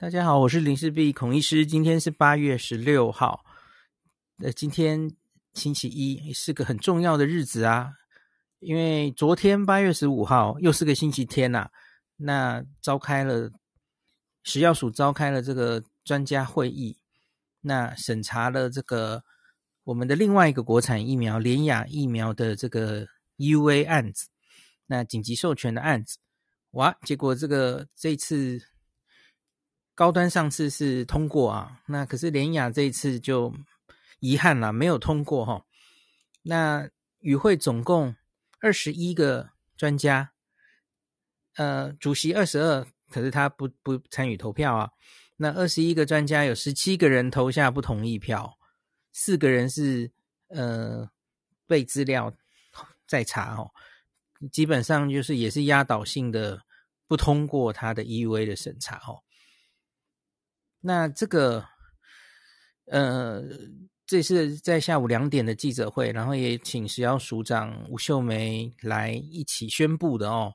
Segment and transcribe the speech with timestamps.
[0.00, 1.66] 大家好，我是林氏璧孔医师。
[1.66, 3.44] 今天是八月十六号，
[4.40, 5.10] 呃，今天
[5.54, 7.94] 星期一是个很重要的日子啊，
[8.60, 11.68] 因为昨天八月十五号又是个星期天呐、
[12.14, 13.50] 那召开了
[14.44, 16.96] 食药署召开了这个专家会议，
[17.60, 19.24] 那审查了这个
[19.82, 23.04] 我们的另外一个国产疫苗联亚疫苗的这个
[23.38, 24.28] UA 案子，
[24.86, 26.18] 那紧急授权的案子，
[26.70, 28.62] 哇，结果这个这次。
[29.98, 33.52] 高端上次是通过啊，那可是联雅这一次就
[34.20, 35.66] 遗憾了，没有通过哈。
[36.42, 38.14] 那与会总共
[38.60, 40.30] 二十一个专家，
[41.56, 44.88] 呃，主席二十二，可是他不不参与投票啊。
[45.36, 48.56] 那二十一个专家有十七个人投下不同意票，
[49.10, 50.12] 四个人是
[50.46, 51.10] 呃
[51.66, 52.32] 备资料
[53.04, 53.72] 在查哦，
[54.52, 56.62] 基本上就是也是压倒性的
[57.08, 59.24] 不通过他的 EUA 的审查哦。
[60.80, 61.64] 那这个，
[62.86, 63.42] 呃，
[64.06, 70.54] 这是在下午两点的记者会，然后也请食药署长吴秀梅来一起宣布的哦。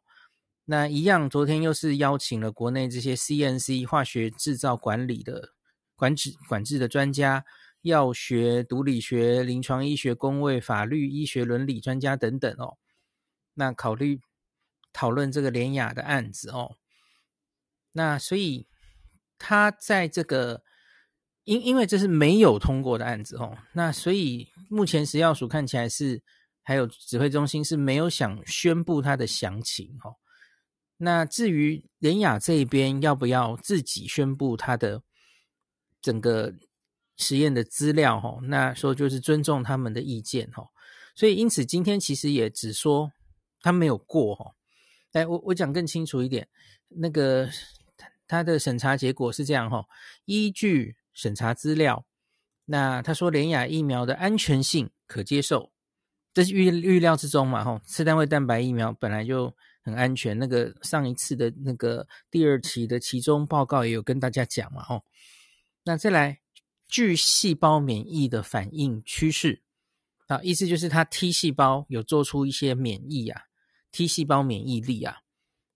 [0.63, 5.49] 那一样，昨天又是邀请了国内这些 CNC 化学制造管理的
[5.93, 7.43] 管制管制的专家、
[7.81, 12.77] 药学、毒理学、临床医学、公卫、法律、医学伦理专家等等哦。
[13.55, 14.21] 那考虑
[14.93, 16.77] 讨论这个联雅的案子哦。
[17.91, 18.67] 那所以。
[19.45, 20.63] 他在这个，
[21.43, 26.23] 因因为这是没有通过的案子哦，那所以目前食药署看起来是
[26.61, 30.15] 还有指挥中心是没有想宣布它的详情哦。
[30.95, 35.03] 那至于联雅这一边要不要自己宣布它的
[36.01, 36.53] 整个
[37.17, 40.69] 实验的资料哦，那说就是尊重他们的意见哦。
[41.15, 43.11] 所以因此今天其实也只说
[43.59, 44.55] 他没有过哦。
[45.11, 46.47] 哎，我我讲更清楚一点，
[46.87, 47.49] 那个。
[48.33, 49.85] 他的审查结果是这样哈，
[50.25, 52.03] 依据审查资料，
[52.65, 55.71] 那他说联亚疫苗的安全性可接受，
[56.33, 57.79] 这是预预料之中嘛哈。
[57.85, 64.99] 次单位蛋白疫苗本来就很安全，那个上一次的那个第二期的期中报告也有跟大家讲嘛哈。
[65.83, 66.39] 那再来，
[66.87, 69.61] 巨细胞免疫的反应趋势
[70.25, 73.43] 啊，意思就是它 T 细胞有做出一些免疫啊
[73.91, 75.17] ，T 细胞免疫力啊，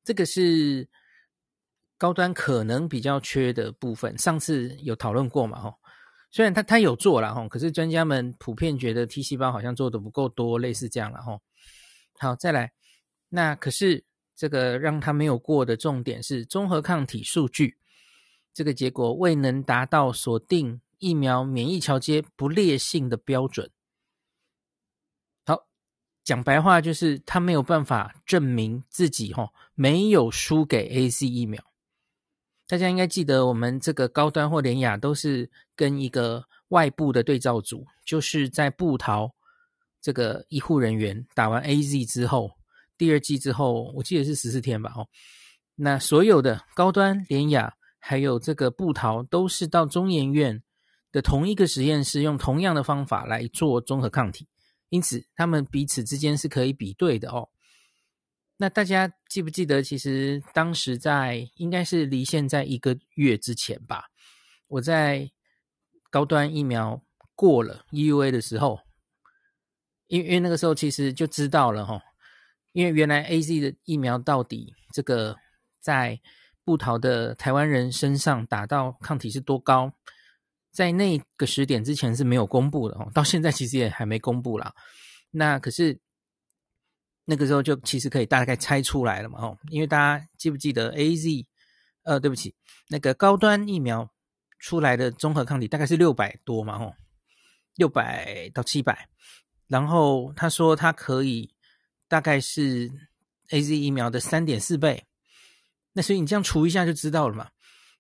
[0.04, 0.90] 这个是。
[1.98, 5.60] 高端可能比较缺的部分，上次有讨论过嘛？
[5.60, 5.74] 吼，
[6.30, 11.42] 虽然他他有做了吼，可是专家们普遍觉得 T 细胞好像做的不够多，类似这样了吼。
[12.20, 12.72] 好，再来，
[13.30, 17.78] 那可是这个让他没有过的重点是综合抗体数据，
[18.54, 23.72] 这个结果未能达到锁定疫苗免疫桥接不劣性的标准。
[25.46, 25.68] 好，
[26.24, 31.64] 讲白话就是他没有办法证明自己吼没有输给 A C 疫苗。
[32.68, 39.34] 大家应该记得，我们这个高端或联雅都是跟一个外部的对照组，就是在布桃
[40.02, 42.52] 这个医护人员打完 AZ 之后，
[42.98, 45.08] 第二剂之后，我记得是十四天吧，哦，
[45.76, 50.62] 那所有的高端、联雅还有这个布桃都是到中研院
[51.14, 54.46] 的同一个实验室，用同样的方法来做综合抗体，
[54.90, 57.48] 因此他们彼此之间是可以比对的哦。
[58.60, 64.06] 那大家记不记得，其实当时在应该是离现在一个月之前吧，
[64.68, 65.30] 我在
[66.10, 67.00] 高端疫苗
[67.36, 68.80] 过了 EUA 的时候，
[70.08, 72.02] 因为因为那个时候其实就知道了齁，
[72.74, 75.36] 因为原来 AZ 的疫苗到底这个
[75.80, 76.20] 在
[76.64, 79.94] 布桃的台湾人身上打到抗体是多高，
[80.72, 84.74] 在那个时点之前是没有公布的哦，到现在其实也还没公布啦。
[85.30, 86.00] 那可是。
[87.30, 91.46] 那个时候就其实可以大概猜出来了嘛，吼，因为大家记不记得 AZ，
[92.04, 92.56] 呃，对不起，
[92.88, 94.10] 那个高端疫苗
[94.60, 96.96] 出来的综合抗体大概是六百多嘛，吼，
[97.76, 99.10] 六百到七百，
[99.68, 101.54] 然后他说他可以
[102.08, 102.90] 大概是
[103.50, 105.06] AZ 疫苗的三点四倍，
[105.92, 107.50] 那所以你这样除一下就知道了嘛，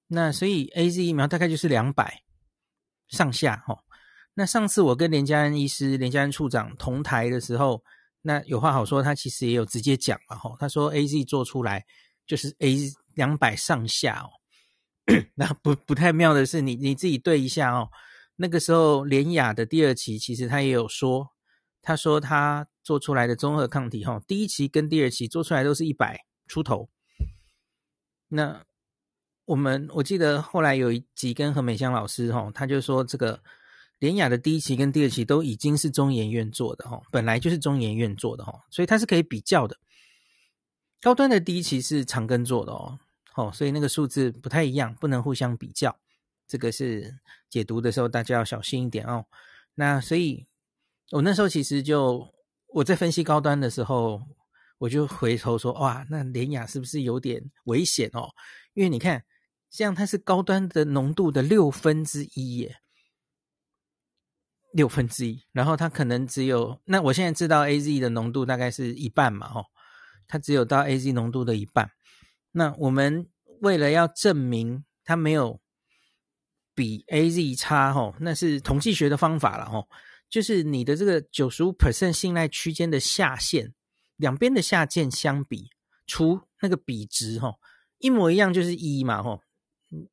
[0.07, 2.23] 那所以 AZ 疫苗大概就是两百
[3.09, 3.83] 上下，吼，
[4.35, 7.83] 那上次我跟连家恩医师、连家恩处长同台的时候。
[8.27, 11.85] 那有话好说，他其实也有直接讲嘛，吼，他说 AZ 做出来
[12.25, 12.77] 就是 A
[13.13, 14.27] 两百上下哦，
[15.35, 17.89] 那不不太妙的是，你你自己对一下哦，
[18.35, 21.29] 那个时候联雅的第二期其实他也有说，
[21.81, 26.89] 他说他做出来的综合抗体哈，第一期跟第二期做出来都是一百出头，
[28.27, 28.61] 那
[29.45, 33.41] 我们我记得后来有一集跟何美香老师哈，他就说这个。
[33.99, 39.77] 联雅的第一期跟第二期都已经是中研院做的哈，本来就是中研院做的哈，所以它是可以比较的。
[41.01, 42.99] 高端的第一期是长庚做的哦，
[43.35, 45.95] 哦，所以那个数字不太一样，不能互相比较。
[46.47, 49.25] 这个是解读的时候大家要小心一点哦。
[49.75, 50.47] 那所以，
[51.11, 52.27] 我那时候其实就
[52.67, 54.21] 我在分析高端的时候，
[54.77, 58.29] 我就回头说，哇，那联雅是不是有点危险哦？
[58.73, 59.23] 因为你看，
[59.69, 62.77] 像它是高端的浓度的六分之一耶，
[64.73, 69.65] 六分之一，然后它可能只有，那我现在知道 AZ 的浓度大概是一半嘛，哦，
[70.27, 71.89] 它只有到 AZ 浓度的一半。
[72.51, 73.27] 那我们
[73.61, 75.59] 为了要证明它没有
[76.75, 79.87] 比 AZ 差，吼，那是统计学的方法了，吼，
[80.29, 83.73] 就是你的这个九十五 percent 信赖区间的下限，
[84.15, 85.69] 两边的下限相比，
[86.05, 87.55] 除那个比值，吼，
[87.99, 89.41] 一模一样就是一嘛，吼，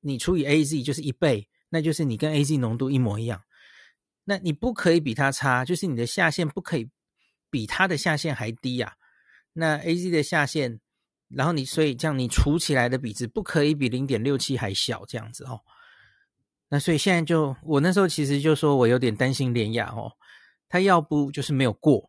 [0.00, 3.42] 你除以 AZ 就是一倍，那就是你跟 AZ 浓度一模一样，
[4.24, 6.90] 那你不可以比它差，就是你的下限不可以
[7.50, 8.94] 比它的下限还低呀，
[9.52, 10.80] 那 AZ 的下限。
[11.28, 15.58] 然后你所以这样你除起来的比值不可以比零点六七还小这样子哦。
[16.68, 20.12] 那所以现在就我那时候其实就说我有点担心联亚哦，
[20.68, 22.08] 他要不就是没有过，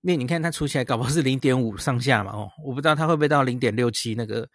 [0.00, 4.48] 因为你看他除起来搞不好是零点五上下嘛哦，我不知道他会不会到零点六七那个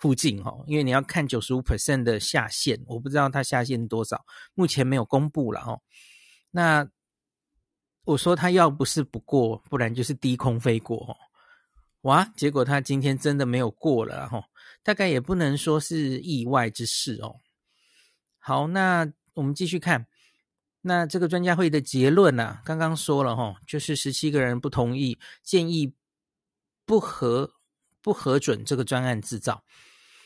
[0.00, 4.24] 附近哦，因为你要看九十五 percent 的下限，我不知道他下限多少，
[4.54, 5.80] 目前没有公布了哦。
[6.50, 6.88] 那
[8.04, 11.14] 我说他要不是不过，不然就是低空飞过哦。
[12.04, 12.24] 哇！
[12.34, 14.42] 结果他今天真的没有过了哈，
[14.82, 17.36] 大概也不能说是意外之事哦。
[18.38, 20.06] 好，那我们继续看，
[20.80, 22.62] 那这个专家会的结论呢、啊？
[22.64, 25.92] 刚刚说了哈，就是十七个人不同意，建议
[26.86, 27.52] 不核
[28.00, 29.62] 不核准这个专案制造。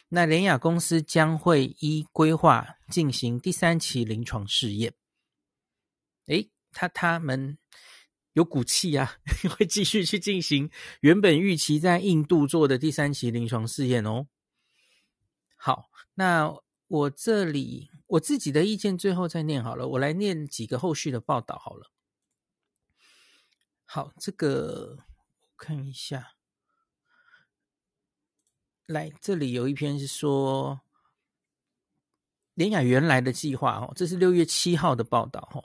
[0.09, 4.95] 那联雅公司将会依规划进行第三期临床试验。
[6.27, 7.59] 诶，他他们。
[8.35, 9.21] 有骨气啊，
[9.57, 10.69] 会继续去进行
[11.03, 14.27] 原本预期在印度做的第三期临床试验哦。
[15.55, 16.53] 好，那
[16.89, 21.93] 我这里我自己的意见最后再念好了，我来念几个后续的报道好了。
[23.85, 24.99] 好，这个
[25.57, 26.34] 看一下，
[28.87, 30.81] 来这里有一篇是说
[32.55, 35.63] 联雅原来的计划哦，这是六月七号的报道哦。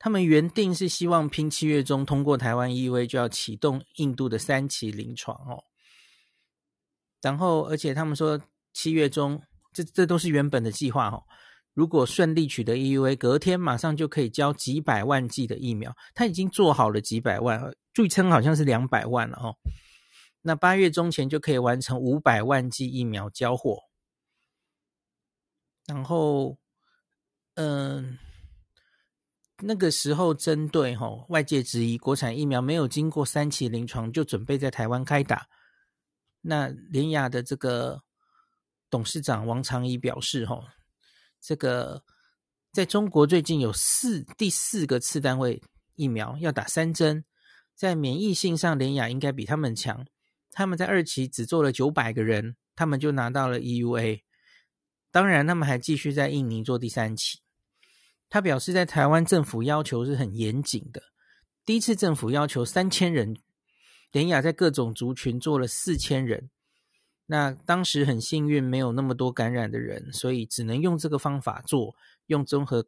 [0.00, 5.64] 他们原定是希望拼七月中通过台湾 EUA 就要启动印度的三期临床哦，
[7.20, 8.40] 然后而且他们说
[8.72, 9.42] 七月中
[9.72, 11.22] 这这都是原本的计划哦，
[11.74, 17.60] 如果顺利取得 EUA，隔天马上就可以交几百万剂的疫苗，他已经做好了几百万，
[17.92, 19.56] 据称好像是两百万了哦，
[20.42, 23.84] 那八月中前就可以完成五百万剂疫苗交货，
[25.86, 26.58] 然后
[27.54, 28.18] 嗯。
[29.60, 35.48] 那个时候，针对吼外界质疑国产疫苗没有经过三期临床就准备在台湾开打，
[36.42, 38.04] 那联雅的这个
[38.88, 40.62] 董事长王长仪表示，吼
[41.40, 42.04] 这个
[42.70, 45.60] 在中国最近有四第四个次单位
[45.96, 47.24] 疫苗要打三针，
[47.74, 50.06] 在免疫性上联雅应该比他们强，
[50.58, 54.22] 他们在二期只做了九百个人，他们就拿到了 EUA，
[55.12, 57.38] 当然他们还继续在印尼做第三期。
[58.28, 61.00] 他表示，在台湾政府要求是很严谨的。
[61.64, 63.36] 第一次政府要求三千人，
[64.10, 66.50] 联雅在各种族群做了四千人。
[67.26, 71.94] 那当时很幸运，没有那么多感染的人，所以只能用这个方法做，
[72.26, 72.84] 用综合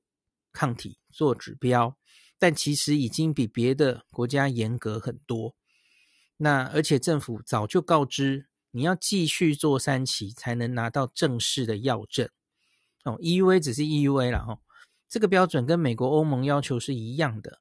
[0.53, 1.97] 抗体做指标。
[2.37, 5.55] 但其实已经比别的国家严格很多。
[6.43, 12.31] 那而且政府早就告知，你要继续做三期才能拿到正式的药证。
[13.05, 14.59] 哦，EUA 只是 EUA 了哈。
[15.07, 17.61] 这个标准跟美国、欧盟要求是一样的。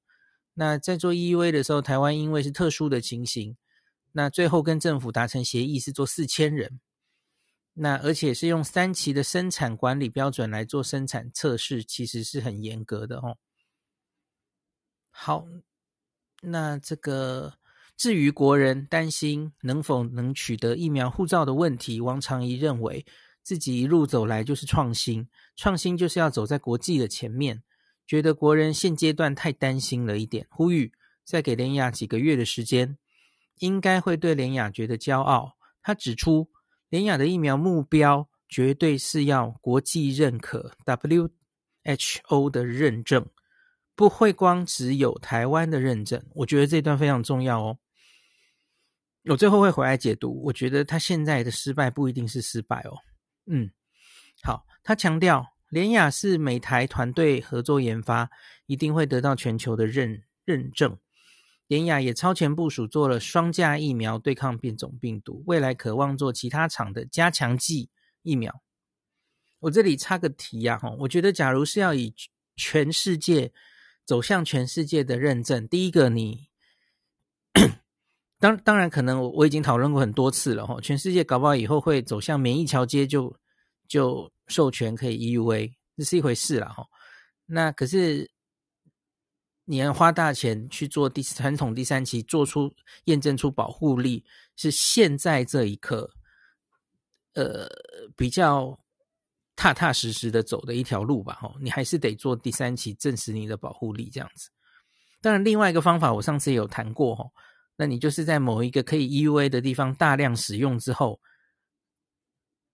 [0.53, 3.57] 那在做 EUA 的时候，台湾因为是特殊的情形，
[4.13, 6.79] 那最后跟政府达成协议是做四千人，
[7.73, 13.37] 那而且是用三期的生产管理标准来做生产测试，其实是很严格的哦。
[15.09, 15.47] 好，
[16.41, 17.55] 那这个
[17.99, 23.05] 至于国人担心能否能取得疫苗护照的问题，王长仪认为。
[23.41, 27.63] 自己一路走来就是创新，创新就是要走在国际的前面。
[28.05, 30.91] 觉得国人现阶段太担心了一点，呼吁
[31.25, 32.97] 再给联雅几个月的时间，
[33.57, 35.57] 应该会对联雅觉得骄傲。
[35.81, 36.51] 他指出，
[36.89, 43.25] 联雅的疫苗目标绝对是要国际认可 WHO 的认证，
[43.95, 46.23] 不会光只有台湾的认证。
[46.35, 47.79] 我觉得这段非常重要哦。
[49.25, 52.97] 我最后会回来解读，我觉得他现在的失败不一定是失败哦。
[53.45, 53.71] 嗯，
[54.43, 54.65] 好。
[54.81, 58.31] 他强调，联雅是美台团队合作研发，
[58.65, 60.97] 一定会得到全球的认认证。
[61.67, 67.91] 联雅也超前部署做了双价疫苗对抗变种病毒，未来可望做其他厂的加强剂
[68.23, 68.63] 疫苗。
[69.59, 72.15] 我这里插个题呀，哈，我觉得假如是要以
[72.55, 73.53] 全世界
[74.03, 76.48] 走向全世界的认证，第一个你，
[78.39, 83.35] 当当然可能我已经讨论过很多次了，哈，全世界搞不好以后会走向免疫桥接就
[83.87, 86.85] 就授权可以 EUA，这是一回事了，哈。
[87.45, 88.29] 那可是。
[89.71, 96.09] 你要花大钱去做第传统第三期，做出验证出保护力，是现在这一刻，
[97.35, 97.69] 呃，
[98.17, 98.79] 比较
[99.55, 101.37] 踏踏实实的走的一条路吧。
[101.39, 104.49] 吼，你还是得做第三期，证实你的保护力这样子。
[105.21, 107.31] 当然，另外一个方法，我上次也有谈过，吼，
[107.79, 111.17] 那你就是在某一个可以 EUA 的地方大量使用之后，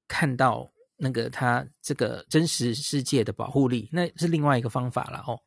[0.07, 5.39] 看到那个它这个真实世界的保护力，那是另外一个方法了，吼。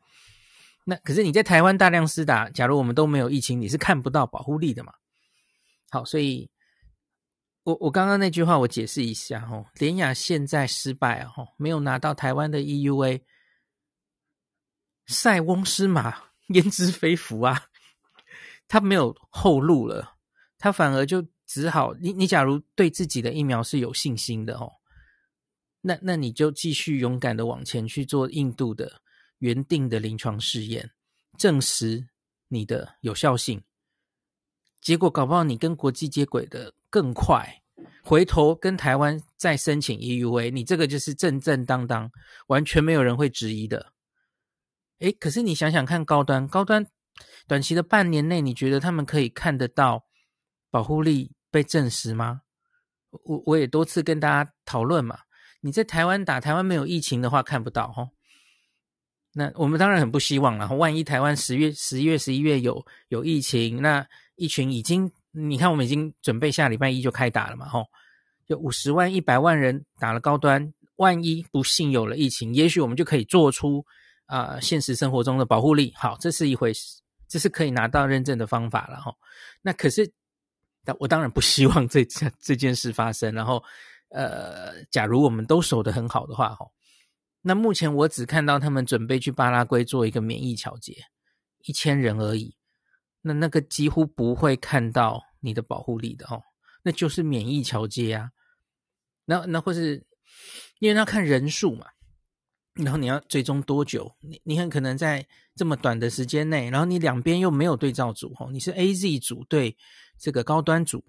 [0.85, 4.93] 那可是你在台湾大量施打，假如我们都没有疫情，你是看不到保护力的嘛？
[5.91, 6.49] 好，所以
[7.65, 13.23] 我我刚刚那句话我解释一下哦，联雅现在失败哦，没有拿到台湾的 EUA，
[15.09, 16.17] 塞翁失马
[16.51, 17.67] 焉知非福啊，
[18.69, 20.15] 他没有后路了，
[20.59, 24.71] 他反而就只好你你假如对自己的疫苗是有信心的哦，
[25.81, 29.01] 那那你就继续勇敢的往前去做印度的。
[29.41, 30.91] 原定的临床试验
[31.37, 32.09] 证实
[32.49, 33.63] 你的有效性，
[34.81, 37.63] 结果搞不好你跟国际接轨的更快，
[38.03, 42.11] 回头跟台湾再申请 EUA，你这个就是正正当当，
[42.49, 43.93] 完全没有人会质疑的。
[44.99, 46.85] 诶，可是你想想看，高端高端
[47.47, 50.05] 短期的半年内，你觉得他们可以看得到
[50.71, 52.43] 保护力被证实吗？
[53.25, 55.19] 我我也多次跟大家讨论嘛，
[55.61, 58.09] 你在台湾打，台湾没有疫情的话，看不到齁。
[59.33, 60.69] 那我们当然很不希望了。
[60.75, 64.07] 万一台湾十月、十一月、十一月有有疫情，那
[64.37, 67.85] 一群已经，你看我们已经准备下礼拜一就开打了嘛，吼，
[68.47, 73.85] 就五十万、一百万人打了高端，万一不幸有了疫情，也许我们就可以做出
[74.27, 75.93] 啊、现实生活中的保护力。
[75.97, 79.17] 好，这是一回事，这是可以拿到认证的方法了，吼。
[79.61, 80.11] 那可是，
[80.85, 83.35] 但我当然不希望这这这件事发生。
[83.35, 83.63] 然后，
[84.09, 86.73] 呃，假如我们都守得很好的话，吼。
[87.41, 90.95] 那目前我只看到他们准备去巴拉圭做一个免疫桥接，
[91.65, 92.57] 一千人而已。
[93.21, 96.43] 那那个几乎不会看到你的保护力的哦，
[96.83, 98.31] 那就是免疫桥接啊。
[99.25, 100.05] 那那或是
[100.79, 101.87] 因为要看人数嘛，
[102.75, 104.17] 然后你要追踪多久？
[104.21, 109.77] 你你很可能在这么短的时间内，然后你两边又没有对照组哦，你是 AZ 组对
[110.19, 111.05] 这个高端组，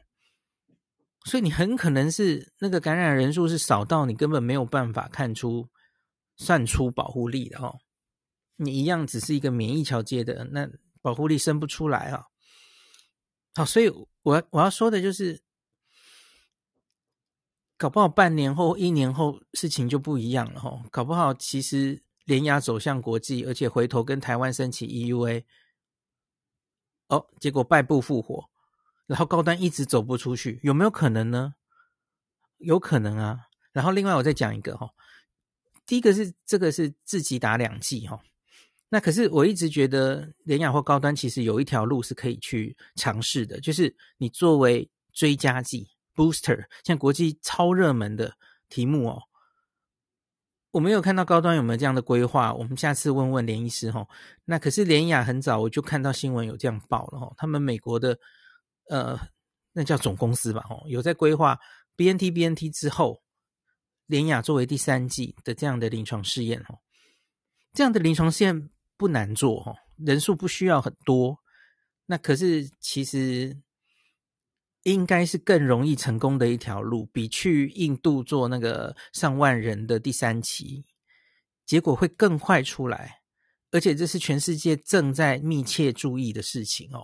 [1.25, 5.69] 所以你很可能是那个感染人数是少到你根本没有办法看出。
[6.41, 7.79] 算出保护力的哦，
[8.55, 10.65] 你一样只是一个免疫桥接的，那
[11.01, 12.23] 保护力生不出来啊。
[13.55, 13.89] 好，所以
[14.21, 15.41] 我我要说的就是，
[17.79, 20.83] 搞不好半年后、一年后事情就不一样了哈。
[20.91, 25.45] 搞不好其实联雅走向国际，而且回头跟台湾申请 EUA，
[27.07, 28.49] 哦，结果败部复活，
[29.07, 31.53] 然后高端一直走不出去，有没有可能呢？
[32.57, 33.47] 有可能啊。
[33.71, 34.89] 然后另外我再讲一个哈。
[35.85, 38.21] 第一个是这个是自己打两剂哈，
[38.89, 45.89] 那可是我一直觉得联雅或高端其实有一条路是可以去尝试的，就是你作为追加剂
[46.19, 48.33] booster，像国际超热门的
[48.67, 49.23] 题目哦，
[50.71, 54.05] 我没有看到高端有没有这样的规划，我们下次问问连医师哈。
[54.43, 58.19] 那可是联雅很早我就看到新闻有这样报了哈，他们美国的
[58.89, 59.17] 呃
[59.71, 61.57] 那叫总公司吧哈，有在规划
[61.95, 63.21] BNT BNT 之后。
[64.09, 66.79] 联雅作为第三季的这样的临床试验，哦，
[67.73, 71.37] 这样的临床试验不难做，哈，人数不需要很多，
[72.07, 73.55] 那可是其实
[74.93, 80.85] 应该是更容易成功的一条路，比去印度做那个上万人的第三期，
[81.65, 83.21] 结果会更快出来，
[83.71, 87.01] 而且这是全世界正在密切注意的事情哦。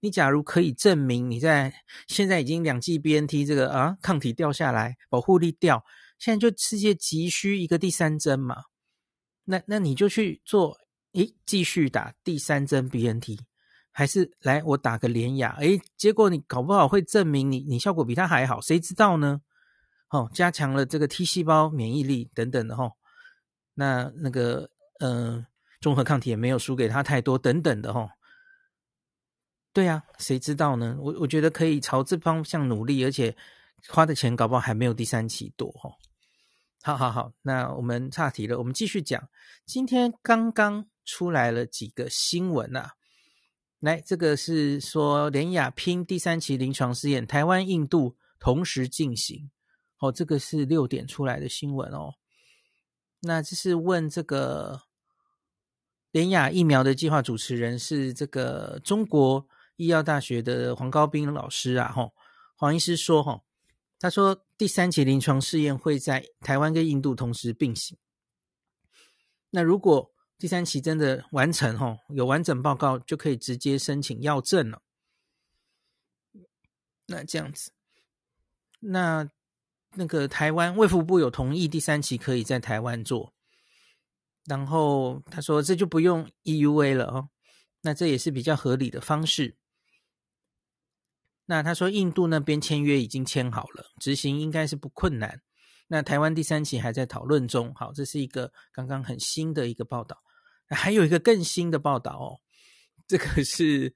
[0.00, 1.72] 你假如可以证明你在
[2.06, 5.84] 现在已经两剂 BNT 这个啊抗体掉下来，保护力掉。
[6.18, 8.64] 现在就世界急需一个第三针嘛，
[9.44, 10.78] 那那你就去做，
[11.12, 13.38] 诶，继续打第三针 BNT，
[13.98, 19.40] 还是来我打个联亚，诶，结果你搞不好会证明你你效果比他还好，谁知道呢？
[20.10, 22.92] 哦，加强了这个 T 细胞免疫力等等的哈、
[23.72, 24.68] 那那个
[25.00, 25.46] 呃
[25.80, 28.10] 综合抗体也没有输给他太多等等的哈、哦，
[29.72, 30.98] 对呀、谁知道呢？
[31.00, 33.34] 我我觉得可以朝这方向努力，而且。
[33.88, 35.90] 花的钱搞不好还没有第三期多哈，
[36.82, 39.28] 好好好，那我们岔题了，我们继续讲。
[39.64, 42.94] 今天刚刚出来了几个新闻啊，
[43.80, 49.50] 来，这个是说联雅拼第三期临床试验，台湾、印度同时进行。
[49.98, 52.14] 哦，这个是六点出来的新闻哦。
[53.20, 54.82] 那这是问这个
[56.10, 61.92] 联雅疫苗的计划主持人是这个中国医药大学的黄高斌老师啊。
[61.92, 62.12] 吼，
[62.56, 63.44] 黄医师说，吼，
[63.98, 67.98] 他说第三期临床试验会在台湾跟印度同时并行。
[69.50, 74.82] 那如果第三期真的完成，吼，有完整报告，就可以直接申请药证了。
[77.06, 77.72] 那这样子，
[78.80, 79.30] 那
[79.94, 83.32] 那个台湾卫福部有同意第三期可以在台湾做，
[84.44, 87.30] 然后他说这就不用 EUA 了哦，
[87.80, 89.56] 那这也是比较合理的方式。
[91.46, 95.40] 那他说印度那边签约已经签好了，执行应该是不困难。
[95.86, 97.72] 那台湾第三期还在讨论中。
[97.74, 100.20] 好，这是一个刚刚很新的一个报道。
[100.68, 102.40] 还有一个更新的报道哦，
[103.06, 103.94] 这个是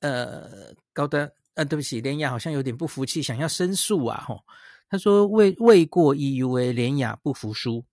[0.00, 4.24] 呃高端呃，对不起，联雅好像有点不服气，想要申诉啊。
[4.26, 4.44] 吼，
[4.88, 7.84] 他说未未过 EUA，联雅不服输，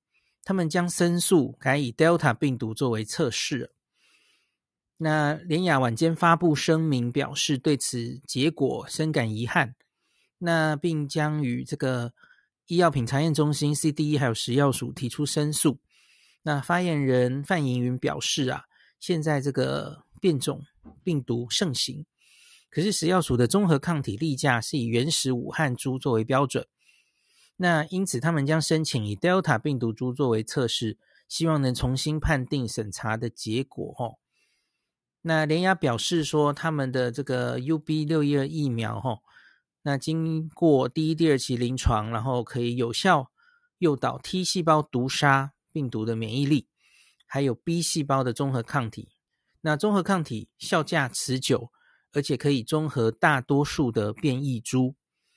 [0.44, 3.74] 他们将申诉，改以 Delta 病毒作为测试。
[4.98, 9.76] 那联雅晚间发布声明，表示对此结果深感遗憾，
[10.38, 12.14] 那并将与这个
[12.68, 15.80] 医药品查验中心 CDE 还有食药署提出申诉。
[16.48, 18.68] 那发言人范莹云表示啊，
[19.01, 20.63] 现在这个变种
[21.04, 22.06] 病毒盛行，
[22.70, 26.66] 可是食药署的综合抗体例假是以原始武汉株作为标准，
[27.58, 33.94] 那因此他们将申请以 Delta 病毒株作为测试，希望能重新判定审查的结果。
[33.98, 34.20] 吼，
[35.24, 39.20] 那联雅表示说，他们的这个 UB 六一二疫苗，吼，
[39.82, 43.32] 那经过第一、第二期临床，然后可以有效
[43.80, 45.51] 诱导 T 细胞毒杀。
[45.77, 46.67] 病毒的免疫力，
[47.27, 49.12] 还有 B 细胞的综合抗体，
[49.62, 51.72] 那综合抗体效价持久，
[52.13, 54.96] 而且可以中和大多数的变异株，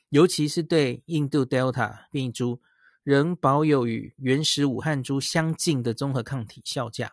[0.08, 2.62] 尤其是对印度 Delta 变异株，
[3.02, 7.12] 仍保有与原始武汉株相近的综合抗体效价。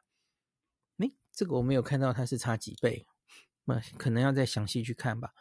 [1.00, 3.06] 诶，这个我没有看到它是差几倍，
[3.66, 5.34] 那可能要再详细去看吧。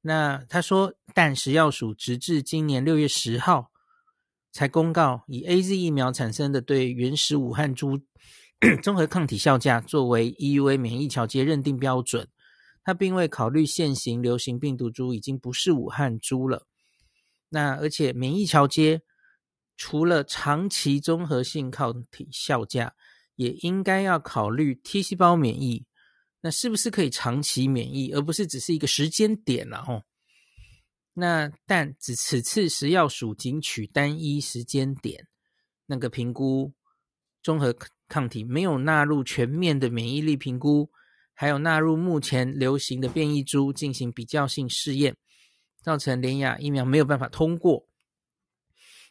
[0.00, 3.70] 那他说，但食药署直至今年六月十号。
[4.50, 8.00] 才公告以 AZ 疫苗产生的对原始武汉株
[8.82, 12.28] 综合抗体效价作为 EUA 免疫桥接认定标准，
[12.82, 16.66] 它并未考虑现行流行病毒株已经不是武汉株了。
[17.50, 19.02] 那而且免疫桥接
[19.76, 22.94] 除了长期综合性抗体效价，
[23.36, 25.86] 也应该要考虑 T 细胞免疫，
[26.40, 29.84] 那是不是可以长期免疫，而不是只是一个时间点了？
[29.84, 30.02] 吼。
[31.20, 35.26] 那但只此次食药署仅取单一时间点
[35.86, 36.72] 那个评估
[37.42, 37.74] 综合
[38.06, 40.92] 抗体，没有纳入全面的免疫力评估，
[41.34, 45.16] 还有纳入目前流行的变异株进行比较性试验，
[45.82, 47.88] 造成联亚疫苗没有办法通过。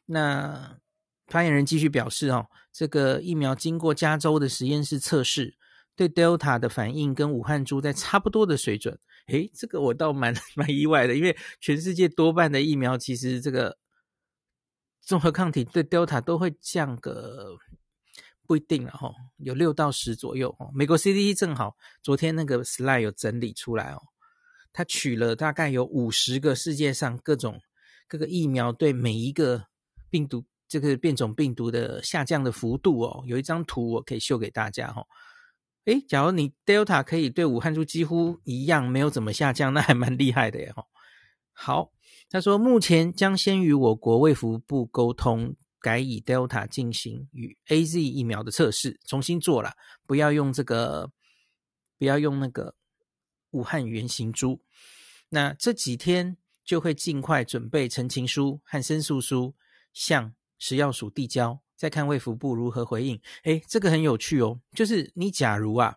[0.06, 0.80] 那
[1.26, 5.58] 发言人继续表示，哦，这个疫苗经过加州的实验室测试，
[5.94, 8.98] 对 Delta 的反应跟武汉株在差不多的水准。
[9.28, 13.78] 诶，这个我倒蛮 蛮意外的，因为全世界多半的疫苗其实这个
[15.02, 17.58] 综合抗体对 Delta 都会降个
[18.46, 20.72] 不一定了哈，有六到十左右哦。
[20.74, 24.02] 美国 CDC 正好昨天那个 slide 有整理出来哦，
[24.72, 27.62] 它取了大概有五十个世界上各种
[28.08, 29.66] 各个疫苗对每一个
[30.10, 35.06] 病毒这个变种病毒的下降的幅度哦，有一张图我可以秀给大家哈。
[35.88, 40.70] 诶，假如你 Delta 可以对武汉株几乎一样，没有怎么下降，那还蛮厉害的耶！
[40.74, 40.86] 哈，
[41.54, 41.94] 好，
[42.30, 51.10] 他说目前将先与我国卫福部沟通，改以 Delta 进行与 AZ 疫苗的测试，重新做了，不要用这个，
[51.98, 52.76] 不要用那个
[53.52, 54.62] 武汉原型株。
[55.30, 59.56] 那这几天就会尽快准备陈情书和申诉书，
[59.94, 61.62] 向食药署递交。
[61.78, 64.60] 再看卫福部如何回应，诶，这个很有趣哦。
[64.74, 65.96] 就是你假如啊，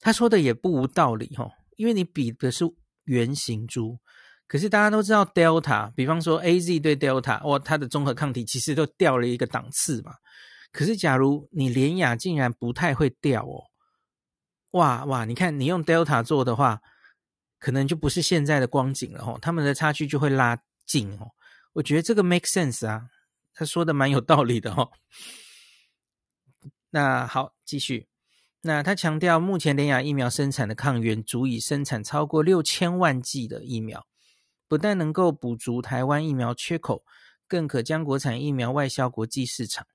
[0.00, 2.64] 他说的也不无道理哦，因为你比的是
[3.04, 3.98] 原型株，
[4.46, 10.12] 可是大家都知道 Delta，比方说 AZ 对 Delta，哇，它的综合抗体其实都掉了一个档次嘛。
[10.70, 13.64] 可是假如你连亚竟然不太会掉哦，
[14.72, 16.80] 哇哇，你看你用 Delta 做的话，
[17.58, 21.30] 可能就不是现在的光景了哦，他们的差距就会拉近哦。
[21.72, 23.08] 我觉得这个 make sense 啊。
[23.60, 24.90] 他说的蛮有道理的哦。
[26.88, 28.08] 那好，继续。
[28.62, 34.06] 那他强调，目前联亚疫苗生产的抗原足以生产超过六千万剂的疫苗，
[34.66, 37.04] 不但能够补足台湾疫苗缺口，
[37.46, 39.86] 更可将国产疫苗外销国际市场。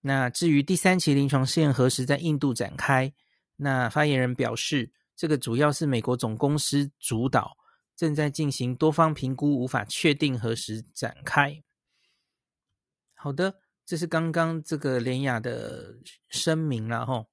[0.00, 3.12] 那至于第三期临床试验何时在印度展开，
[3.56, 7.58] 那发言人表示，这个主要是美国总公司主导，
[7.94, 11.62] 正在进行多方评估，无法确定何时展开。
[13.24, 15.96] 好的，这是刚刚这个联雅的
[16.28, 17.24] 声明了哈。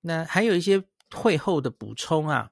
[0.00, 0.82] 那还有一些
[1.14, 2.50] 会后的补充啊。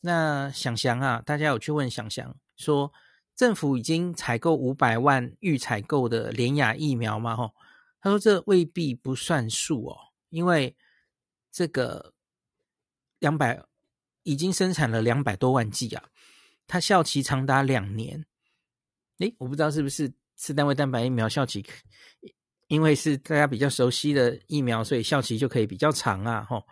[0.00, 2.90] 那想想啊，大家有去问想想说，
[3.36, 7.36] 政府已经采购五百万预采购的联雅疫苗吗？
[7.36, 7.52] 哈，
[8.00, 9.98] 他说这未必不算数哦，
[10.30, 10.74] 因为
[11.52, 12.14] 这个
[13.18, 13.62] 两百
[14.22, 16.08] 已经生产了两百多万剂啊，
[16.66, 18.24] 它效期长达两年。
[19.18, 21.66] 诶，我不知道是不是次单位蛋白疫苗效期，
[22.68, 26.62] 因为是大家比较熟悉的疫苗，所以效期就可以比较长啊，哈。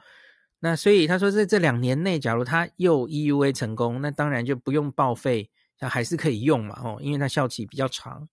[0.60, 5.50] 那所以他说，在这两年内，假如他又 EUA 成功，那当然就不用报废，
[5.80, 8.28] 那还是可以用嘛，哦，因为它效期比较长。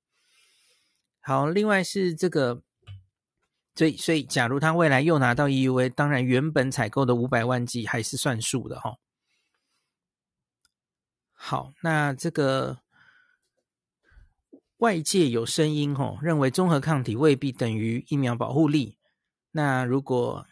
[1.19, 2.61] 好，另外是这个，
[3.75, 8.95] 所以所以，假如他未来又拿到 EUA，当然原本采购的五百万剂还是算数的哈。
[11.33, 12.79] 好，那这个
[14.83, 18.97] 外界有声音吼，认为中和抗体未必等于疫苗保护力。
[19.51, 20.45] 那如果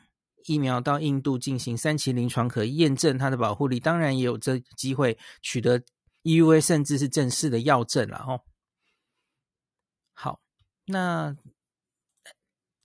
[0.46, 5.84] 疫苗到印度进行三期临床，可验证它的保护力，当然也有这机会取得
[6.24, 8.40] EUA，甚至是正式的药证了哦。
[10.14, 10.40] 好，
[10.86, 11.36] 那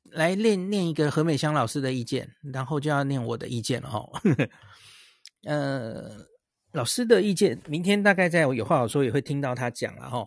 [0.02, 4.20] 来念念一个何美香老师的意见，然后就要念我的意见了哈。
[5.46, 6.26] 呃，
[6.72, 10.26] 老师的意见，明天大概在我有话好说也会听到他讲了哈。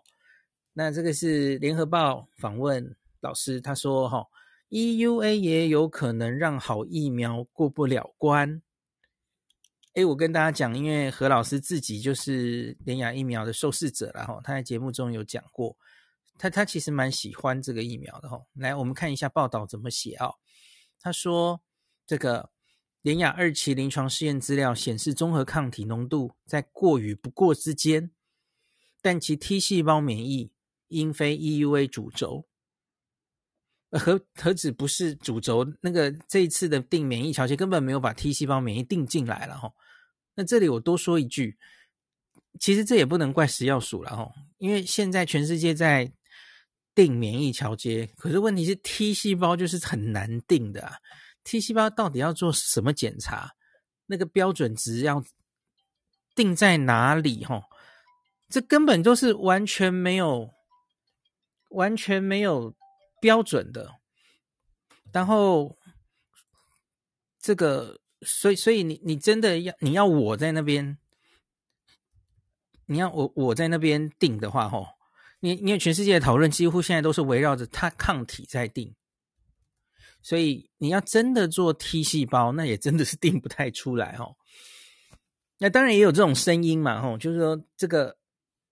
[0.79, 4.25] 那这个是联合报访问老师，他说哈。
[4.69, 8.61] EUA 也有可能让好疫苗过不了关。
[9.95, 15.75] 诶，我跟大家讲，因为何老师自己就是联亚疫苗的受试者了哈，他在节目中有讲过，
[16.37, 18.39] 他他其实蛮喜欢这个疫苗的哈。
[18.53, 20.29] 来，我们看一下报道怎么写啊？
[21.01, 21.59] 他说，
[22.05, 22.51] 这个
[23.01, 28.11] 联亚二期临床试验资料显示，中和抗体浓度在过与不过之间，
[29.01, 30.51] 但其 T 细胞免疫
[30.89, 32.45] 英非 EUA 主轴。
[33.91, 35.65] 何何止不是主轴？
[35.82, 39.71] 那个这一次的定免疫桥接根本没有把 T 细胞免疫定进来了哈。
[40.36, 41.58] 那这里我多说一句，
[42.60, 46.12] 其实这也不能怪食药署了哈，因为现在全世界在
[46.93, 50.95] 定免疫桥接，可是问题是 T 细胞就是很难定的啊。
[51.43, 53.52] T 细胞到底要做什么检查？
[54.06, 55.23] 那个标准值要
[56.36, 57.43] 定在哪里？
[57.43, 57.63] 哈，
[58.49, 60.54] 这根本就是完全没有，
[61.69, 62.75] 完全没有。
[63.21, 63.99] 标准的，
[65.12, 65.77] 然后
[67.41, 70.97] 这个，所以，所以你你真的要你要我在那边，
[72.86, 74.88] 你要我我在那边定的话，吼，
[75.41, 78.95] 你因为全世界的讨论几乎现在都是围绕着它抗体在定，
[80.21, 84.38] 所以你要真的做 T 细胞，那也真的是定不太出来，吼。
[85.58, 88.17] 那当然也有这种声音嘛，吼，就是说这个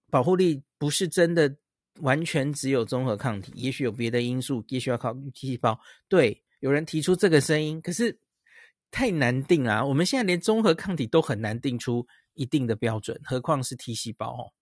[0.10, 1.58] 保护力不是真的。
[2.02, 5.80] 完全只有综合抗体，也许有别的因素，也许要考虑 T 细胞。
[6.08, 8.20] 对，有人提出这个声音，可是
[8.92, 9.86] 太难定了啊。
[9.86, 14.54] 我们现在连综合抗体都很难定出一定的标准，何况是 T 细胞哦。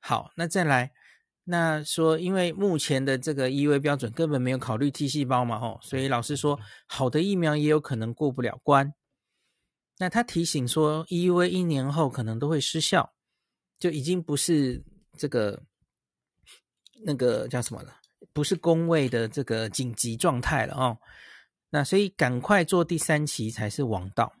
[0.00, 0.92] 好，那再来，
[1.44, 8.92] 那说因为目前的这个 EUA 标准根本没有考虑 T 细胞嘛，哦，所以老师说好的疫苗也有可能过不了关。
[9.98, 13.14] 那他提醒说，EUA 一年后可能都会失效，
[13.78, 14.82] 就已经不是
[15.16, 15.62] 这个。
[17.02, 17.96] 那个叫什么了？
[18.32, 20.98] 不是工位的这个紧急状态了哦。
[21.70, 24.32] 那所以赶快做第三期才是王道。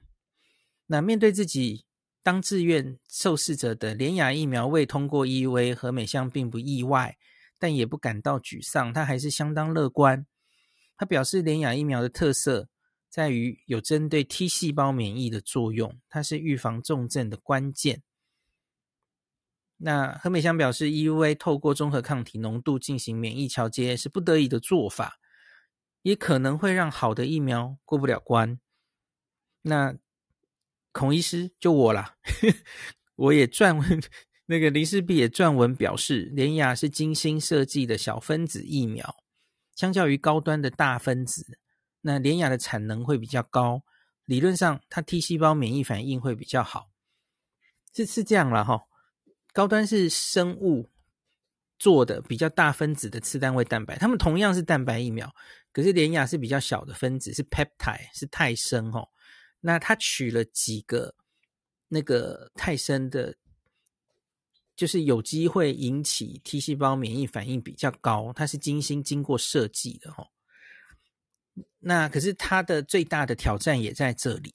[0.86, 1.84] 那面对自己
[2.22, 7.16] 当志愿受试者的联雅疫苗未通过 EUA，何美香并不意外，
[7.58, 10.26] 但也不感到沮丧，他还是相当乐观。
[10.96, 12.68] 他表示，联雅疫苗的特色
[13.10, 18.02] 在于有针对 T 细胞免疫的作用，它是预防重症的关键。
[19.76, 25.18] 那何美香表示，EUA 透过综合抗体浓度进行免疫桥接是不得已的做法，
[26.02, 28.58] 也可能会让好的疫苗过不了关。
[29.62, 29.96] 那
[30.92, 32.16] 孔医师就我啦，
[33.16, 34.00] 我也撰文，
[34.46, 39.16] 那个林氏璧也撰文表示，联雅是精心设计的小分子疫苗，
[39.74, 41.58] 相较于高端的大分子，
[42.02, 43.82] 那联雅的产能会比较高，
[44.24, 46.90] 理论上它 T 细胞免疫反应会比较好，
[47.92, 48.84] 是是这样了哈。
[49.54, 50.90] 高端是生物
[51.78, 55.32] 做的比较大分子的次单位蛋白，它们同样是蛋白疫苗，
[55.72, 59.08] 可是联亚是比较小的分子，是 peptide，是泰生哦。
[59.60, 61.14] 那它取了几个
[61.86, 63.36] 那个泰生的，
[64.74, 70.26] 就是有机会引起 T 细胞免疫反应比较高，它是精心经过设计的哦。
[71.78, 74.52] 那可是它的最大的挑战也在这里，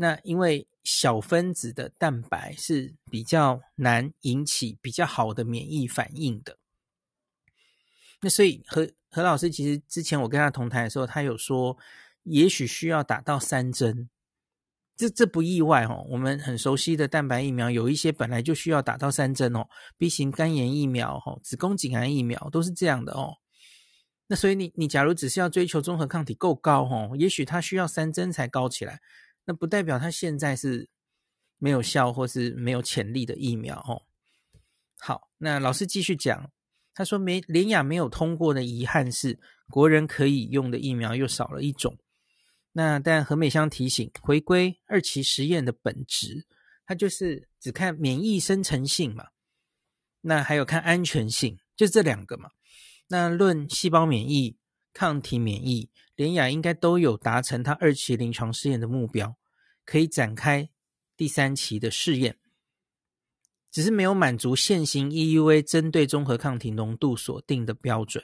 [0.00, 6.56] 那因为小分子的蛋白是比较难引起比较好的免疫反应的。
[8.20, 11.76] 那所以何何老师其实之前我跟他同台的时候，他有说，
[12.22, 14.08] 也许需要打到三针。
[14.96, 23.36] 这这不意外哦，我们很熟悉的蛋白疫苗，有一些本来就需要打到三针哦，B 型肝炎疫苗、哦，子宫颈癌疫苗都是这样的哦。
[24.26, 29.00] 那所以你你假如只是要追求中和抗体够高哦，也许它需要三针才高起来，
[29.48, 30.90] 那不代表它现在是
[31.56, 34.02] 没有效或是没有潜力的疫苗哦。
[34.98, 36.52] 好，那老师继续讲，
[36.92, 41.96] 他说没联雅没有通过的遗憾是国人可以用的疫苗又少了一种。
[42.72, 46.46] 那但何美香提醒，回归二期实验的本质，
[46.84, 49.28] 它就是只看免疫生成性嘛，
[50.20, 52.50] 那还有看安全性，就这两个嘛。
[53.06, 54.58] 那论细胞免疫、
[54.92, 59.37] 抗体免疫，联雅应该都有达成它二期临床试验的目标，
[59.88, 60.68] 可以展开
[61.16, 62.36] 第三期的试验，
[63.70, 68.22] 只是没有满足现行 EUA 针对中和抗体浓度所定的标准。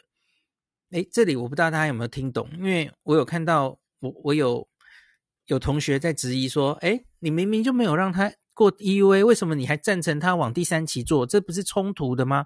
[0.90, 3.78] 诶，这里我不知道大家有没有听懂，因为我有看到。
[4.00, 4.68] 我我有
[5.46, 11.24] 有同学在质疑说，哎，你明明就没有让他过 EUA，为什么你还赞成他往第三期做？
[11.24, 12.44] 这不是冲突的吗？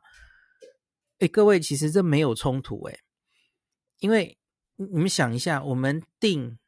[1.18, 3.00] 哎，各位，其实这没有冲突哎，
[3.98, 4.38] 因为
[4.76, 6.60] 你们想一下，我们定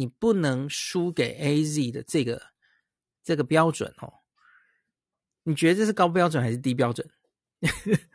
[0.00, 2.40] 你不能输给 AZ 的这个
[3.22, 4.10] 这个标准哦，
[5.42, 7.06] 你觉得这是高标准还是低标准？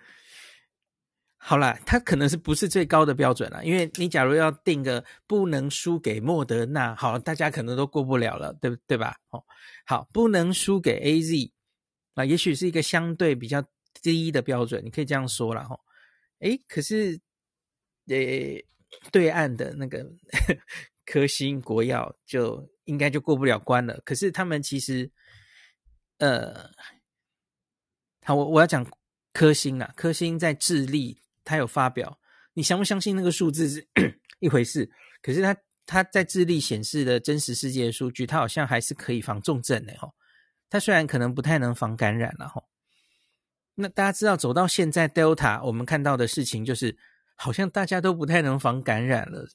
[1.38, 3.64] 好啦，它可能是不是最高的标准了？
[3.64, 9.16] 因为你假如要定个不能输给莫德纳，好，大家可能都过不了了，对不对吧？
[9.30, 9.44] 哦，
[9.86, 11.52] 好，不能输给 AZ
[12.16, 13.64] 啊，也许是一个相对比较
[14.02, 15.80] 低的标准，你可以这样说了哈。
[16.40, 17.22] 诶，可是，
[18.08, 18.18] 呃，
[19.12, 20.04] 对岸的那个
[21.06, 24.02] 科兴国药就应该就过不了关了。
[24.04, 25.12] 可是他们其实，
[26.18, 26.70] 呃，
[28.24, 28.86] 好，我我要讲
[29.32, 31.22] 科兴啊，科兴在智利。
[31.48, 32.20] 他有发表，
[32.56, 33.88] 你相不相信那个数字是
[34.40, 34.90] 一回事，
[35.22, 40.12] 可是他他在智利显示的真实世界的数据，他好像还是可以防重症的吼。
[40.72, 42.68] 他虽然可能不太能防感染了吼。
[43.76, 46.98] 那大家知道走到现在 Delta，我们看到的事情就是，
[47.36, 49.48] 好像大家都不太能防感染了，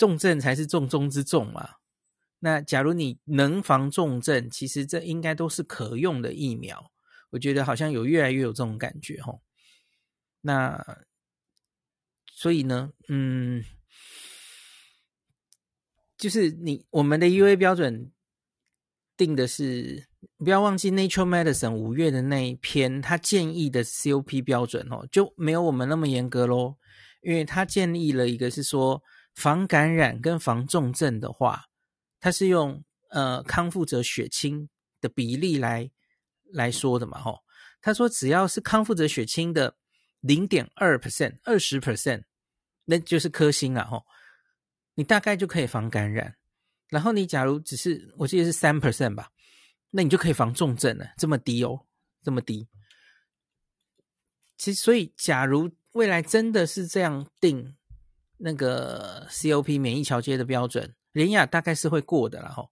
[0.00, 1.74] 重症才是重中之重嘛。
[2.38, 6.90] 那假如你能防重症，其实这应该都是可用的疫苗。
[7.28, 9.42] 我觉得好像有越来越有这种感觉吼。
[10.40, 11.04] 那
[12.32, 13.62] 所以呢，嗯，
[16.16, 18.10] 就是你我们的 U A 标准
[19.18, 20.08] 定的是，
[20.38, 26.78] 不要忘记 Nature Medicine 五月的那一篇，他建议的 COP 标准哦，就没有我们那么严格咯，
[27.20, 29.02] 因为他建议了一个是说
[29.40, 31.64] 防感染跟防重症的话，
[32.20, 34.68] 他是用呃康复者血清
[35.00, 35.90] 的比例来
[36.52, 37.40] 来说的嘛，吼，
[37.80, 39.74] 他说只要是康复者血清的。
[40.22, 42.24] 零点二 percent，二十 percent，
[42.84, 43.86] 那就是科兴啊！
[43.86, 44.04] 吼，
[44.94, 46.36] 你大概就可以防感染。
[46.90, 49.30] 然后你假如只是，我记得是三 percent 吧，
[49.88, 51.06] 那你就可以防重症了。
[51.16, 51.86] 这么低哦，
[52.22, 52.68] 这么低。
[54.58, 57.74] 其实，所以假如未来真的是这样定
[58.42, 62.70] 那个 COP 免疫桥接的标准，联亚大概是会过的了吼。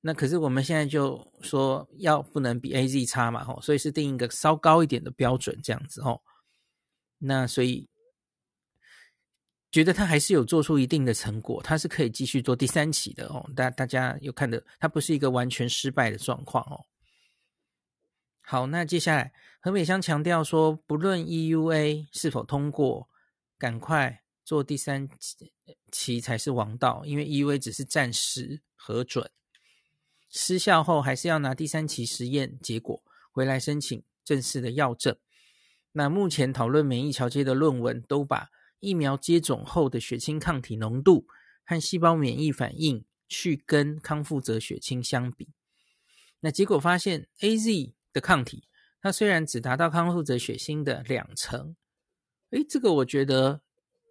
[0.00, 6.22] 那可是我们现在就说要不能比 AZ 差嘛吼，所以是定一个稍高一点的标准这样子吼。
[7.18, 7.88] 那所以
[9.70, 13.44] 觉得他还是有做出一定的成果，他是可以继续做第三期的哦。
[13.54, 16.86] 大大家有看的，他不是一个完全失败的状况哦。
[18.40, 23.08] 好，那接下来何美香强调说，不论 EUA 是否通过，
[23.58, 25.08] 赶快做第三
[25.90, 29.30] 期才是王道，因为 EUA 只是暂时核准，
[30.28, 35.16] 失效后还是要拿第三期实验结果回来申请正式的药证。
[35.92, 38.48] 那目前讨论免疫桥接的论文，都把
[38.78, 41.26] 疫苗接种后的血清抗体浓度
[41.64, 45.50] 和细胞免疫反应去跟康复者血清相比。
[46.40, 48.68] 那结果发现，AZ 的抗体，
[49.02, 51.76] 它虽然只达到康复者血清的两成，
[52.50, 53.60] 诶，这个我觉得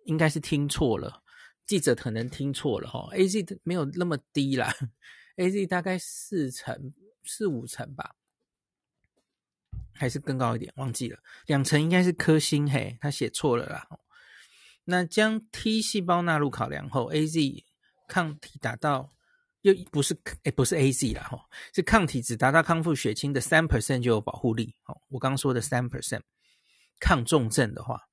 [0.05, 1.21] 应该是听错了，
[1.65, 4.73] 记者可能听错了哈，AZ 没有那么低啦
[5.37, 8.15] ，AZ 大概四成、四五成吧。
[9.93, 13.85] 还是更高一点，忘记了，两成应该是科兴，嘿，他写错了啦。
[14.85, 17.63] 那将 T 细胞纳入考量后，AZ
[18.07, 19.13] 抗体达到
[19.61, 21.41] 又不是诶不是 AZ 啦，吼，
[21.75, 24.73] 是抗体只达到康复血清的三 percent 就有保护力。
[24.85, 26.21] 哦，我刚刚说的三 percent
[27.01, 28.08] 抗重症的话，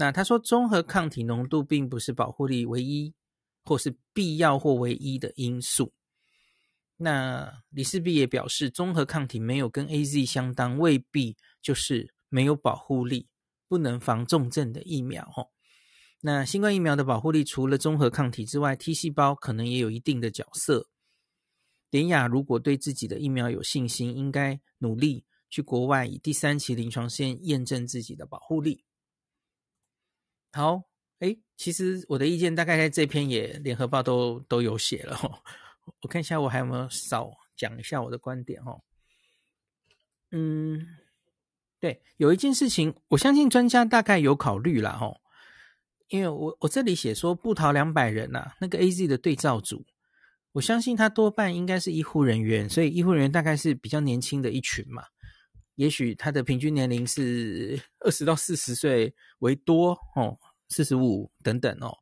[0.00, 3.12] 那他说综合抗体浓度并不是保护力唯一
[3.62, 5.92] 或是必要或唯一的因素。
[6.96, 13.28] 那李世璧也表示，综合抗体没有跟 AZ 相当，未必就是没有保护力，
[13.68, 15.48] 不能防重症的疫苗哦。
[16.22, 20.88] 那新冠疫苗的保护力除了综合抗体之外，T 细胞可能也有一定的角色。
[21.90, 28.86] 典雅如果对自己的疫苗有信心，应该努力去国外以第三期临床试验验证自己的保护力。
[30.52, 30.82] 好，
[31.20, 35.42] 哎，其实我的意见大概在这篇也联合报都都有写了哦。
[36.02, 38.82] 我看一下我还有没有少讲一下我的观点哦。
[40.32, 40.86] 嗯，
[41.78, 45.20] 对，有一件事情，我相信专家大概有考虑了哦。
[46.08, 49.86] 因为我我这里写说不逃两百人呐、啊，那个 AZ 的对照组，
[50.52, 55.04] 我相信他多半应该是医护人员，所以医护人员大概是比较年轻的一群嘛，
[55.80, 60.38] 也许他的平均年龄是二十到四十岁为多哦，
[60.68, 61.96] 四十五等等哦。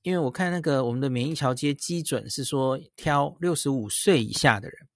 [0.00, 4.88] 因为我看那个我们的免疫桥接基准是说挑六十五岁以下的人，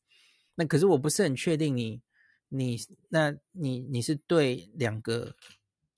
[0.55, 2.01] 那可是我不是很确定你
[2.49, 2.79] 你
[3.11, 5.37] 那你你是对两个。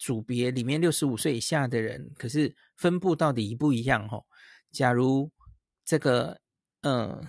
[0.00, 4.06] 组别里面六十五岁以下的人，可是分布到底一不一样？
[4.06, 4.24] 哦，
[4.70, 5.28] 假如
[5.84, 6.40] 这个
[6.82, 7.20] 嗯，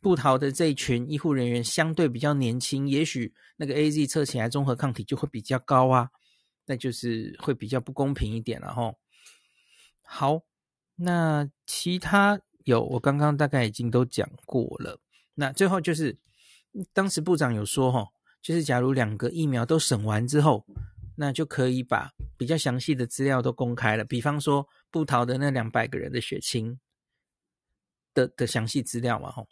[0.00, 6.10] 布桃的这一群医护人员相对比较年轻，也许那个 AZ 测起来综合抗体就会比较高啊，
[6.66, 8.94] 那就是会比较不公平一点了哈。
[10.02, 10.42] 好，
[10.96, 15.00] 那其他有我刚刚大概已经都讲过了。
[15.34, 16.18] 那最后就是
[16.92, 18.08] 当时部长有说哈，
[18.40, 20.64] 就是假如两个疫苗都审完之后。
[21.18, 26.78] 那就可以把比较详细的资料都公开了，比方说布桃的那两百个人的血清
[28.12, 29.48] 的的详细资料嘛，吼，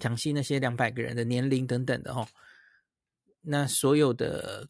[0.00, 2.26] 详细那些两百个人的年龄等等的，哦，
[3.42, 4.68] 那所有的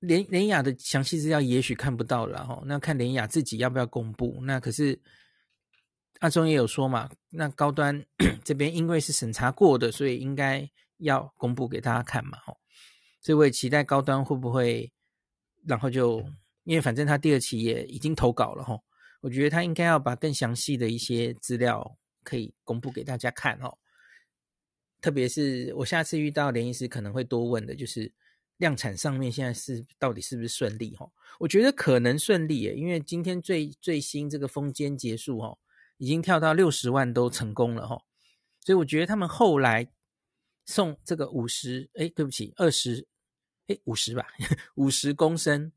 [0.00, 4.38] 联联亚的详细资料也许看不到了，吼，那看联亚自己要不要公布。
[4.42, 5.00] 那可是
[6.20, 8.04] 阿中也有说嘛，那高端
[8.44, 12.58] 这边因为是审查过的，所以应该要公布给大家看嘛，吼。
[13.20, 14.92] 所以我也期待高端会不会，
[15.66, 16.22] 然后就
[16.64, 18.78] 因为反正他第二期也已经投稿了哈，
[19.22, 23.78] 我觉得他应该要把更详细的一些资料可以公布给大家看哦。
[25.00, 28.12] 特别是我下次遇到连医师可能会多问的，就是
[28.56, 31.08] 量产上面现在是到底是不是顺利哈？
[31.38, 35.58] 我觉得可能顺利耶，因为今天最最新这个封间结束哦，
[35.98, 38.02] 已经跳到六十万都成功了哈，
[38.60, 39.88] 所以我觉得他们后来
[40.64, 43.06] 送这个五十，哎，对不起，二十。
[43.66, 44.26] 哎，五十吧，
[44.74, 45.72] 五十公升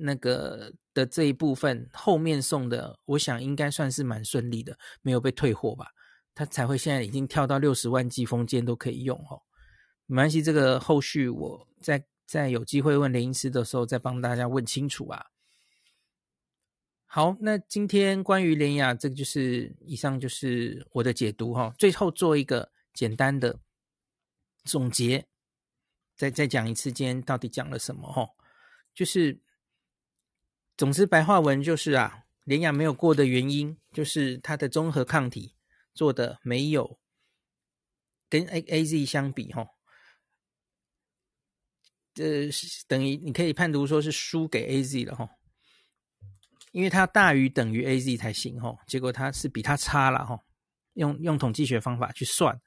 [0.00, 5.88] 那个的这一部分后面送的，我想应该算是蛮顺利的，没有被退货吧？
[6.34, 9.42] 他才会现在已经跳到六十万剂封缄都可以用哦。
[10.06, 15.26] 没关系，这个后续我在在有机会问林医师的时候再帮大家问清楚啊。
[17.06, 21.74] 好，那今天关于联亚，这个就是以上就是我的解读哈。
[21.78, 23.58] 最后做一个简单的
[24.64, 25.26] 总结。
[26.14, 28.08] 再再讲一次，今天到底讲了什么？
[28.08, 28.28] 哦，
[28.92, 29.40] 就是，
[30.78, 35.56] 总之白话文就是啊，联雅没有过的原因，就是它的综合抗体
[35.92, 37.00] 做的没有
[38.28, 39.70] 跟 A A Z 相比，吼，
[42.14, 42.48] 这
[42.86, 45.28] 等于你可以判读说是输给 A Z 了，吼，
[46.70, 50.44] 因为它大于等于 A Z 才行，吼，结果它是比它差了，吼，
[50.92, 52.60] 用用统计学方法去算，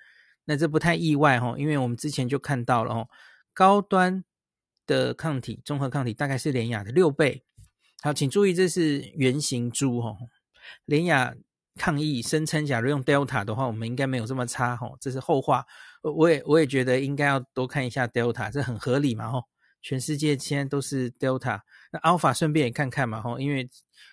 [0.43, 3.09] 那这不太意外，吼，因为我们之前就看到了，哦。
[3.53, 4.25] 高端
[4.85, 7.45] 的抗体，综合抗体大概是联雅的六倍。
[8.01, 10.17] 好，请注意，这是原型株哦。
[10.85, 11.33] 连雅
[11.75, 14.97] 抗议声称，假如用 Delta 的话，我们应该没有这么差哦。
[14.99, 15.65] 这是后话。
[16.01, 19.43] 我也我也觉得应该要多看一下 Delta，这很合理嘛吼。
[19.81, 21.61] 全世界现在都是 Delta，
[21.91, 23.69] 那 Alpha 顺便也看看嘛吼，因为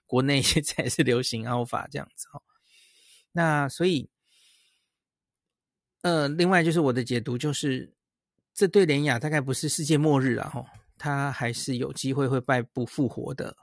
[0.06, 2.42] 国内 现在是流行 Alpha 这样子哦。
[3.32, 4.08] 那所以，
[6.02, 7.94] 呃，另外就是我的解读就是。
[8.54, 10.66] 这对连雅大概不是世界末日啊，吼，
[10.98, 13.56] 他还是有机会会败不复活的。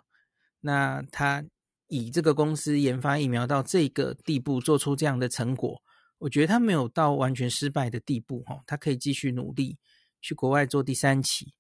[0.66, 1.46] 那他
[1.88, 5.82] 以这个公司研发疫苗到这个地步，做出这样的成果，
[6.18, 9.78] 我觉得他没有到完全失败的地步，哈，他可以继续努力
[10.22, 11.54] 去国外做第三期。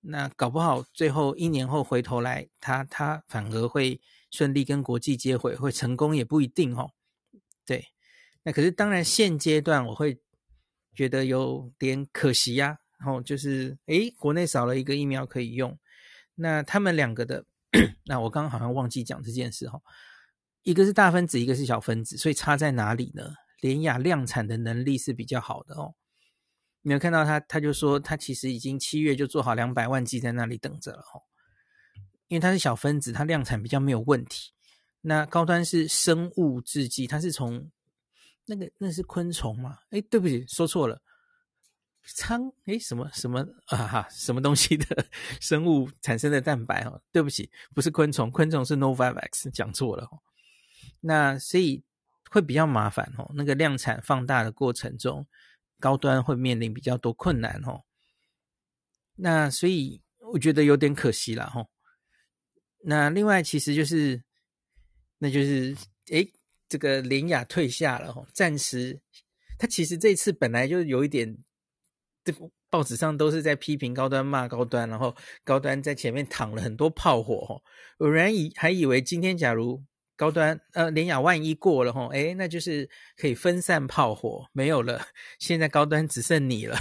[0.00, 4.00] 那搞不好最后一年后回头来，他他反而会
[4.30, 6.92] 顺利跟国际接轨，会成功也不一定，哦。
[7.64, 7.86] 对，
[8.44, 10.18] 那可是当然现阶段我会。
[10.96, 15.78] 觉得有点可惜呀、啊，然后就是，诶，国内少了一个疫苗可以用。
[16.34, 17.44] 那他们两个的，
[18.04, 19.80] 那我刚刚好像忘记讲这件事哈，
[20.62, 23.34] 一个是大分子，一个是小分子，所以差在哪里呢？
[23.60, 25.94] 联雅量产的能力是比较好的哦。
[26.82, 31.22] 没有看到他，他就说他其实已经七月就做好两百万剂在那里等着了哦。
[32.28, 34.50] 因为它是小分子，它量产比较没有问题。
[35.00, 37.70] 那高端是生物制剂，它是从
[38.46, 39.78] 那个那是昆虫吗？
[39.90, 41.00] 哎，对不起，说错了。
[42.14, 45.06] 仓哎，什么什么啊哈，什么东西的
[45.40, 47.02] 生物产生的蛋白哦？
[47.10, 50.22] 对不起，不是昆虫，昆虫是 Novavax，讲错了哦。
[51.00, 51.82] 那所以
[52.30, 53.30] 会比较麻烦哦。
[53.34, 55.26] 那个量产放大的过程中，
[55.80, 57.82] 高端会面临比较多困难哦。
[59.16, 60.00] 那所以
[60.32, 61.66] 我觉得有点可惜了哈。
[62.84, 64.22] 那另外其实就是，
[65.18, 65.76] 那就是
[66.12, 66.24] 哎，
[66.68, 69.00] 这个林雅退下了哦，暂时。
[69.58, 71.36] 他其实这次本来就有一点。
[72.26, 72.34] 这
[72.68, 75.14] 报纸上都是在批评高端，骂高端，然后
[75.44, 77.62] 高端在前面躺了很多炮火。
[78.00, 79.80] 有人以还以为今天假如
[80.16, 85.06] 高端呃联雅万一过了吼，诶，那就是可以分散炮火，没有了。
[85.38, 86.76] 现在高端只剩你了，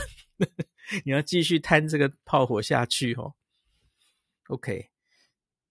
[1.06, 3.36] 你要继续摊这个炮火下去哦。
[4.48, 4.90] OK，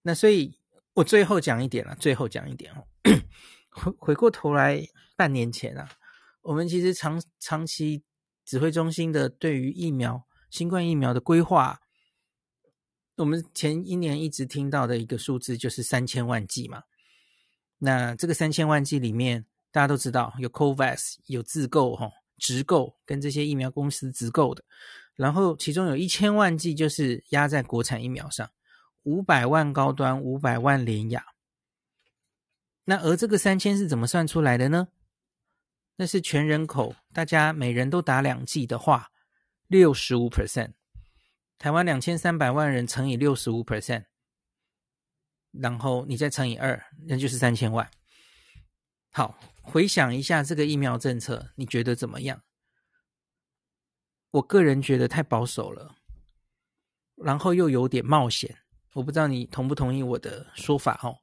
[0.03, 0.57] 那所以
[0.93, 2.87] 我最后讲一点了，最后讲一点哦。
[3.69, 5.89] 回回过头来，半年前啊，
[6.43, 8.05] 我们其实长长期。
[8.45, 11.81] 指挥中心的对于疫苗、新冠疫苗的规划，
[13.17, 16.83] 我们前一年一直听到的一个数字就是三千万剂嘛。
[17.79, 24.63] 那这个三千万剂里面，大家都知道有 COVAX 有自购哈，直购跟这些疫苗公司直购的，
[25.15, 28.49] 然后其中有一千万剂就是压在国产疫苗上，
[29.03, 31.25] 五百万高端，五百万联亚。
[32.85, 34.87] 那而这个三千是怎么算出来的呢？
[35.97, 39.11] 那是全人口，大家每人都打两剂的话，
[39.67, 40.73] 六十五 percent。
[41.57, 44.05] 台湾两千三百万人乘以六十五 percent，
[45.51, 47.89] 然后你再乘以二，那就是三千万。
[49.11, 52.41] 好，回想一下这个疫苗政策，你觉得怎么样？
[54.31, 55.95] 我个人觉得太保守了，
[57.15, 58.57] 然后又有点冒险。
[58.91, 61.15] 我不知道你同不同意我的说法哦。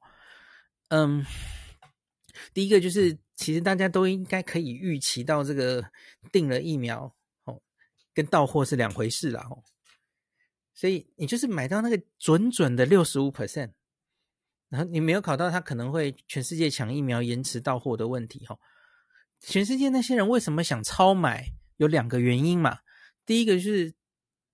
[0.89, 1.23] 嗯，
[2.53, 3.17] 第一个就是。
[3.35, 5.83] 其实大家都应该可以预期到，这个
[6.31, 7.13] 订了疫苗
[7.45, 7.59] 哦，
[8.13, 9.63] 跟到货是两回事啦哦。
[10.75, 13.71] 所以你就是买到那个准准的六十五 percent，
[14.69, 18.59] 然后你没有考到他可能会全世界抢疫苗延迟到货的问题哦。
[19.39, 21.47] 全世界那些人为什么想超买？
[21.77, 22.81] 有两个原因嘛。
[23.25, 23.95] 第一个就是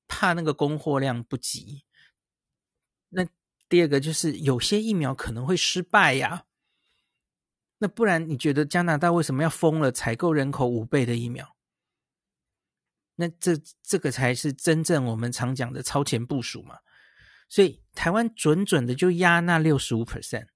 [0.07, 1.83] 怕那个供货量不及，
[3.09, 3.27] 那
[3.67, 6.45] 第二个就是有些疫苗可能会失败呀。
[7.79, 11.55] 那不然你觉得加拿大为什么要封了采购人口五倍的疫苗？
[13.15, 16.79] 那这这个才是真正我们常讲的超前部署嘛。
[17.49, 20.47] 所以台湾准准的就压那六十五 percent，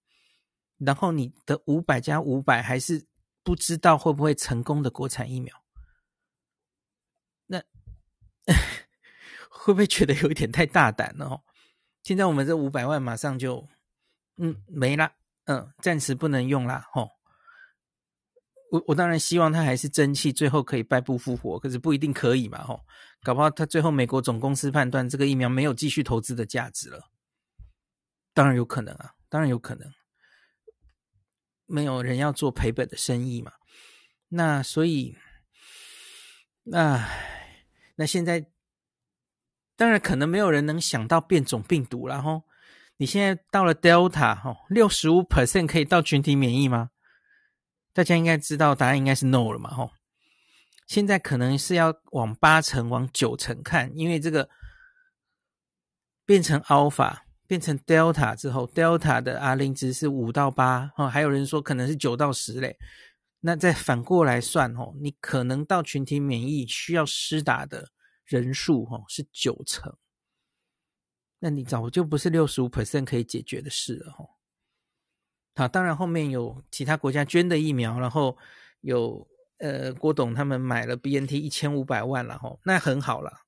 [0.77, 3.07] 然后你的五百加五百还是
[3.41, 5.63] 不知道会不会成功的国产疫苗，
[7.47, 7.63] 那
[9.49, 11.25] 会不会觉得有一点太大胆了？
[11.25, 11.43] 哦，
[12.03, 13.67] 现在我们这五百万马上就
[14.37, 15.13] 嗯没了。
[15.45, 17.09] 嗯，暂时不能用啦，吼。
[18.71, 22.79] 我我当然希望他还是争气，最后可以败部复活，可是不一定可以嘛，吼。
[23.21, 27.09] 搞不好他最后美国总公司判断这个疫苗没有继续投资的价值了，
[28.33, 29.91] 当然有可能啊，当然有可能。
[31.65, 33.51] 没有人要做赔本的生意嘛，
[34.27, 35.15] 那所以，
[36.63, 37.07] 那
[37.95, 38.45] 那现在，
[39.75, 42.43] 当然可能没有人能想到变种病毒了，吼。
[42.97, 46.89] 你现在到了 Delta 哈，六十五 percent 可以到群体免疫吗？
[47.93, 49.91] 大家应该知道答案应该是 no 了嘛，吼。
[50.87, 54.49] 现在可能是要往八成、往九成看，因为这个
[56.25, 62.77] 变成 Alpha 变成 Delta 之后，Delta 的 R 零值是五到八，哦，还有人说可能是九到十嘞。
[63.39, 67.89] 那再反过来算，哦，你可能到群体免疫需要施打的
[68.25, 69.93] 人数，哦，是九成。
[71.45, 74.29] 那你早就不是六十五 percent 可以解决的事了吼。
[75.55, 78.37] 好，当然后面有其他国家捐的疫苗，然后
[78.79, 79.27] 有
[79.57, 83.41] 呃郭董他们买了 BNT 一千五百万了吼，那很好了。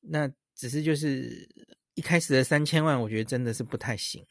[0.00, 1.48] 那只是就是
[1.94, 4.26] 一开始的三千万，我觉得真的是不太行。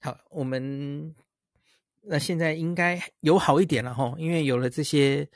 [0.00, 1.12] 好，我们
[2.02, 5.28] 那现在应该有好一点了吼，因为有了这些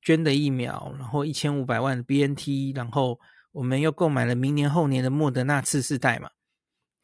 [0.00, 3.20] 捐的疫苗，然后一千五百万的 BNT，然后。
[3.52, 6.30] 我们又购买了明年后年的莫德纳次世代嘛，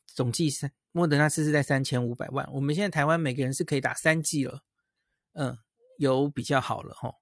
[0.06, 2.48] 总计三莫德纳次世代三千五百万。
[2.52, 4.60] 我们现在台湾每个人是可以打三剂了，
[5.34, 5.56] 嗯，
[5.98, 7.14] 有比较好了齁。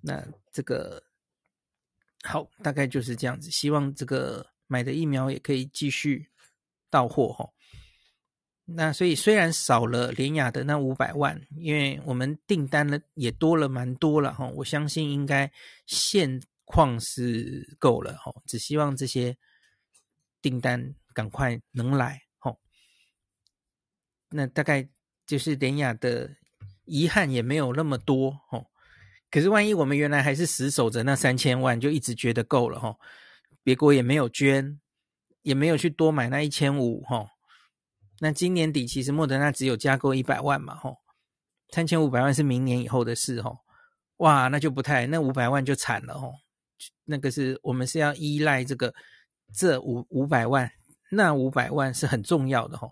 [0.00, 1.02] 那这个
[2.22, 3.50] 好，大概就是这样子。
[3.50, 6.26] 希望这个买的疫苗也可以继续
[6.88, 7.50] 到货齁。
[8.64, 14.46] 那所以虽然少了联雅的那五百万，因为我们订单呢也多了蛮多了哈。
[14.54, 15.50] 我相信应该
[15.84, 19.36] 现况是够了吼，只希望这些
[20.40, 22.58] 订单赶快能来吼。
[24.30, 24.88] 那大概
[25.26, 26.36] 就是典雅的
[26.84, 28.66] 遗憾也没有那么多哦。
[29.30, 32.96] 可是万一我们原来还是死守着那三千万，就一直觉得够了哈，
[33.62, 34.78] 别国也没有捐，
[35.40, 37.28] 也没有去多买那一千五哈。
[38.20, 40.96] 那今年底其实莫德纳只有加购一百万嘛哈，
[41.70, 43.58] 三千五百万是明年以后的事哈。
[44.18, 46.34] 哇，那就不太，那五百万就惨了哦。
[47.04, 48.94] 那个是我们是要依赖这个
[49.54, 50.70] 这五五百万，
[51.10, 52.88] 那五百万是很重要的哈。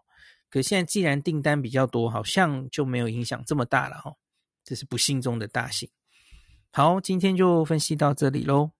[0.48, 4.12] 可现在既然订单比较多，好像就没有影响这么大了哈。
[4.64, 5.88] 这是不幸中的大幸。
[6.72, 8.70] 好，今天就分析到这里喽。